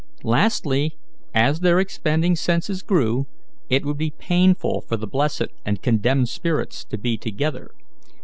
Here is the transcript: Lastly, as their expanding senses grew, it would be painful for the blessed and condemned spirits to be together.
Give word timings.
Lastly, 0.23 0.97
as 1.31 1.59
their 1.59 1.79
expanding 1.79 2.35
senses 2.35 2.81
grew, 2.81 3.27
it 3.69 3.85
would 3.85 3.99
be 3.99 4.09
painful 4.09 4.81
for 4.89 4.97
the 4.97 5.05
blessed 5.05 5.49
and 5.63 5.79
condemned 5.83 6.27
spirits 6.29 6.83
to 6.85 6.97
be 6.97 7.17
together. 7.19 7.69